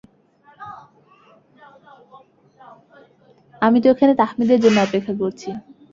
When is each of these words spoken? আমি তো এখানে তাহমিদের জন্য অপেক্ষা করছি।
আমি 3.61 3.77
তো 3.83 3.87
এখানে 3.89 4.13
তাহমিদের 4.21 4.59
জন্য 4.63 4.77
অপেক্ষা 4.81 5.13
করছি। 5.21 5.49